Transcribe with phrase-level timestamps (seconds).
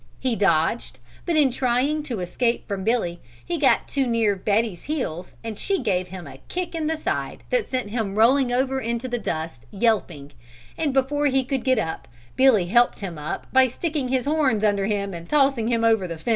[0.19, 0.97] He dodged,
[1.27, 5.77] but in trying to escape from Billy he got too near Betty's heels and she
[5.77, 9.67] gave him a kick in the side that sent him rolling over into the dust,
[9.69, 10.31] yelping,
[10.75, 14.87] and before he could get up Billy helped him up by sticking his horns under
[14.87, 16.29] him and tossing him over the fence.